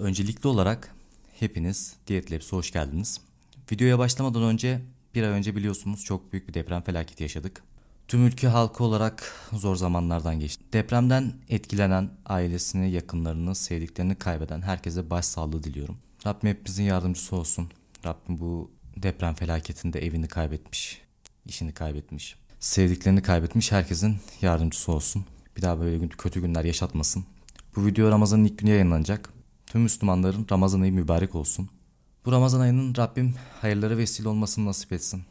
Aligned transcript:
Öncelikli 0.00 0.48
olarak 0.48 0.94
hepiniz 1.40 1.94
Diyet 2.06 2.32
Labs'e 2.32 2.56
hoş 2.56 2.70
geldiniz. 2.70 3.20
Videoya 3.72 3.98
başlamadan 3.98 4.42
önce 4.42 4.80
bir 5.14 5.22
ay 5.22 5.28
önce 5.28 5.56
biliyorsunuz 5.56 6.04
çok 6.04 6.32
büyük 6.32 6.48
bir 6.48 6.54
deprem 6.54 6.82
felaketi 6.82 7.22
yaşadık. 7.22 7.62
Tüm 8.08 8.26
ülke 8.26 8.48
halkı 8.48 8.84
olarak 8.84 9.34
zor 9.52 9.76
zamanlardan 9.76 10.40
geçti. 10.40 10.64
Depremden 10.72 11.32
etkilenen 11.48 12.10
ailesini, 12.26 12.90
yakınlarını, 12.90 13.54
sevdiklerini 13.54 14.14
kaybeden 14.14 14.62
herkese 14.62 15.10
başsağlığı 15.10 15.62
diliyorum. 15.62 15.98
Rabbim 16.26 16.50
hepimizin 16.50 16.84
yardımcısı 16.84 17.36
olsun. 17.36 17.70
Rabbim 18.04 18.40
bu 18.40 18.70
deprem 18.96 19.34
felaketinde 19.34 20.06
evini 20.06 20.28
kaybetmiş, 20.28 21.00
işini 21.46 21.72
kaybetmiş, 21.72 22.36
sevdiklerini 22.60 23.22
kaybetmiş 23.22 23.72
herkesin 23.72 24.18
yardımcısı 24.40 24.92
olsun. 24.92 25.24
Bir 25.56 25.62
daha 25.62 25.80
böyle 25.80 26.08
kötü 26.08 26.40
günler 26.40 26.64
yaşatmasın. 26.64 27.24
Bu 27.76 27.86
video 27.86 28.10
Ramazan'ın 28.10 28.44
ilk 28.44 28.58
günü 28.58 28.70
yayınlanacak. 28.70 29.39
Tüm 29.70 29.80
Müslümanların 29.82 30.46
Ramazan 30.50 30.80
ayı 30.80 30.92
mübarek 30.92 31.34
olsun. 31.34 31.68
Bu 32.24 32.32
Ramazan 32.32 32.60
ayının 32.60 32.94
Rabbim 32.96 33.34
hayırlara 33.60 33.98
vesile 33.98 34.28
olmasını 34.28 34.66
nasip 34.66 34.92
etsin. 34.92 35.22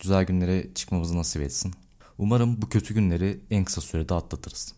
Güzel 0.00 0.24
günlere 0.24 0.74
çıkmamızı 0.74 1.16
nasip 1.16 1.42
etsin. 1.42 1.74
Umarım 2.18 2.62
bu 2.62 2.68
kötü 2.68 2.94
günleri 2.94 3.40
en 3.50 3.64
kısa 3.64 3.80
sürede 3.80 4.14
atlatırız. 4.14 4.74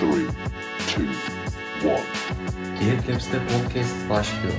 Three, 0.00 0.28
two, 0.88 1.02
one. 1.88 2.04
Diyet 2.80 3.08
Labs'te 3.08 3.42
podcast 3.46 4.10
başlıyor. 4.10 4.54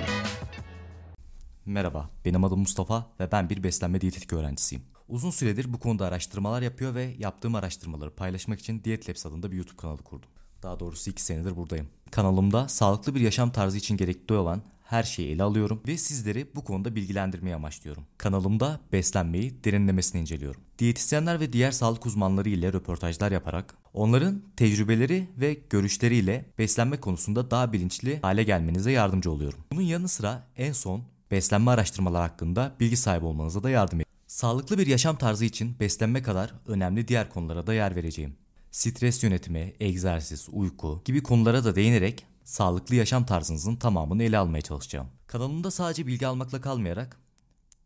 Merhaba, 1.66 2.10
benim 2.26 2.44
adım 2.44 2.60
Mustafa 2.60 3.08
ve 3.20 3.32
ben 3.32 3.50
bir 3.50 3.64
beslenme 3.64 4.02
diyetetik 4.02 4.34
öğrencisiyim. 4.34 4.84
Uzun 5.08 5.30
süredir 5.30 5.74
bu 5.74 5.80
konuda 5.80 6.06
araştırmalar 6.06 6.62
yapıyor 6.62 6.96
ve 6.96 7.16
yaptığım 7.20 7.56
araştırmaları 7.56 8.12
paylaşmak 8.12 8.60
için 8.60 8.84
Diyet 8.84 9.26
adında 9.26 9.52
bir 9.52 9.58
YouTube 9.58 9.78
kanalı 9.78 10.04
kurdum. 10.04 10.30
Daha 10.64 10.80
doğrusu 10.80 11.10
2 11.10 11.22
senedir 11.22 11.56
buradayım. 11.56 11.88
Kanalımda 12.12 12.68
sağlıklı 12.68 13.16
bir 13.16 13.22
yaşam 13.22 13.52
tarzı 13.52 13.78
için 13.78 13.98
gerekli 13.98 14.36
olan 14.36 14.62
her 14.84 15.04
şeyi 15.04 15.32
ele 15.32 15.44
alıyorum 15.44 15.82
ve 15.88 15.98
sizleri 15.98 16.48
bu 16.56 16.64
konuda 16.64 16.96
bilgilendirmeyi 16.96 17.56
amaçlıyorum. 17.56 18.04
Kanalımda 18.18 18.80
beslenmeyi 18.92 19.64
derinlemesine 19.64 20.22
inceliyorum. 20.22 20.62
Diyetisyenler 20.80 21.40
ve 21.40 21.54
diğer 21.54 21.72
sağlık 21.72 22.06
uzmanları 22.06 22.50
ile 22.50 22.74
röportajlar 22.74 23.32
yaparak 23.32 23.76
onların 23.94 24.42
tecrübeleri 24.58 25.28
ve 25.38 25.58
görüşleriyle 25.70 26.46
beslenme 26.58 27.00
konusunda 27.00 27.52
daha 27.52 27.74
bilinçli 27.74 28.20
hale 28.22 28.44
gelmenize 28.44 28.92
yardımcı 28.92 29.32
oluyorum. 29.32 29.60
Bunun 29.72 29.82
yanı 29.82 30.08
sıra 30.08 30.44
en 30.58 30.72
son 30.72 31.04
beslenme 31.32 31.72
araştırmalar 31.72 32.22
hakkında 32.22 32.76
bilgi 32.80 32.98
sahibi 32.98 33.26
olmanıza 33.26 33.64
da 33.64 33.70
yardım 33.70 33.96
ediyorum. 33.96 34.05
Sağlıklı 34.36 34.78
bir 34.78 34.88
yaşam 34.88 35.18
tarzı 35.18 35.46
için 35.46 35.80
beslenme 35.80 36.22
kadar 36.22 36.54
önemli 36.68 37.08
diğer 37.08 37.30
konulara 37.30 37.68
da 37.68 37.74
yer 37.74 37.96
vereceğim. 37.96 38.36
Stres 38.72 39.24
yönetimi, 39.24 39.74
egzersiz, 39.80 40.48
uyku 40.52 41.02
gibi 41.06 41.24
konulara 41.24 41.64
da 41.64 41.76
değinerek 41.76 42.26
sağlıklı 42.44 42.96
yaşam 42.96 43.26
tarzınızın 43.26 43.76
tamamını 43.76 44.24
ele 44.24 44.38
almaya 44.38 44.62
çalışacağım. 44.62 45.08
Kanalımda 45.28 45.72
sadece 45.72 46.08
bilgi 46.08 46.28
almakla 46.28 46.62
kalmayarak 46.62 47.18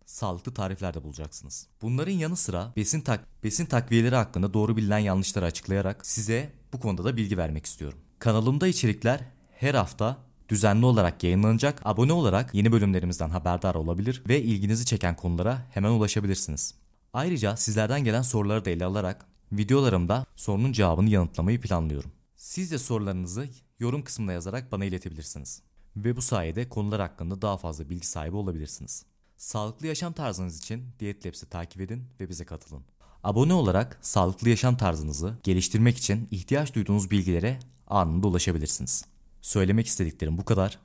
sağlıklı 0.06 0.54
tarifler 0.54 0.94
de 0.94 1.04
bulacaksınız. 1.04 1.68
Bunların 1.82 2.12
yanı 2.12 2.36
sıra 2.36 2.74
besin 2.76 3.02
tak 3.02 3.44
besin 3.44 3.66
takviyeleri 3.66 4.16
hakkında 4.16 4.54
doğru 4.54 4.78
bilinen 4.78 5.00
yanlışları 5.00 5.46
açıklayarak 5.46 6.06
size 6.06 6.54
bu 6.74 6.80
konuda 6.80 7.04
da 7.06 7.18
bilgi 7.18 7.38
vermek 7.38 7.66
istiyorum. 7.66 8.00
Kanalımda 8.20 8.68
içerikler 8.68 9.22
her 9.52 9.74
hafta 9.74 10.18
düzenli 10.50 10.86
olarak 10.86 11.24
yayınlanacak. 11.24 11.82
Abone 11.86 12.14
olarak 12.14 12.56
yeni 12.56 12.72
bölümlerimizden 12.72 13.30
haberdar 13.30 13.76
olabilir 13.76 14.24
ve 14.30 14.42
ilginizi 14.42 14.86
çeken 14.86 15.16
konulara 15.16 15.68
hemen 15.72 15.90
ulaşabilirsiniz. 15.90 16.76
Ayrıca 17.14 17.58
sizlerden 17.58 18.04
gelen 18.04 18.22
soruları 18.22 18.66
da 18.66 18.70
ele 18.70 18.86
alarak 18.86 19.26
videolarımda 19.52 20.26
sorunun 20.36 20.72
cevabını 20.72 21.10
yanıtlamayı 21.10 21.62
planlıyorum. 21.62 22.12
Siz 22.36 22.72
de 22.72 22.78
sorularınızı 22.78 23.50
yorum 23.80 24.04
kısmına 24.04 24.34
yazarak 24.34 24.72
bana 24.72 24.86
iletebilirsiniz. 24.86 25.62
Ve 25.96 26.16
bu 26.16 26.22
sayede 26.22 26.70
konular 26.70 27.02
hakkında 27.02 27.42
daha 27.42 27.58
fazla 27.58 27.90
bilgi 27.90 28.08
sahibi 28.08 28.36
olabilirsiniz. 28.36 29.06
Sağlıklı 29.38 29.88
yaşam 29.88 30.14
tarzınız 30.14 30.58
için 30.60 30.84
Diyet 31.00 31.26
Labs'i 31.26 31.46
takip 31.50 31.82
edin 31.82 32.04
ve 32.20 32.30
bize 32.30 32.46
katılın. 32.46 32.84
Abone 33.24 33.54
olarak 33.54 34.00
sağlıklı 34.02 34.50
yaşam 34.50 34.78
tarzınızı 34.78 35.34
geliştirmek 35.44 35.98
için 35.98 36.28
ihtiyaç 36.32 36.76
duyduğunuz 36.76 37.12
bilgilere 37.12 37.60
anında 37.88 38.28
ulaşabilirsiniz. 38.28 39.06
Söylemek 39.42 39.88
istediklerim 39.88 40.38
bu 40.38 40.46
kadar. 40.46 40.80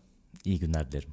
İyi 0.45 0.59
günler 0.59 0.93
dilerim. 0.93 1.11